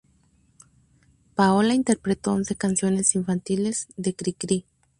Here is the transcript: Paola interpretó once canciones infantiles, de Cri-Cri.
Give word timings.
Paola 1.35 1.75
interpretó 1.75 2.31
once 2.33 2.55
canciones 2.55 3.13
infantiles, 3.13 3.87
de 3.97 4.15
Cri-Cri. 4.15 4.65